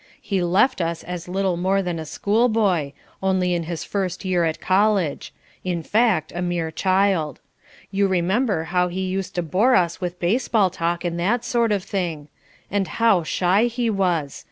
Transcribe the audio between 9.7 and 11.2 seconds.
us with baseball talk and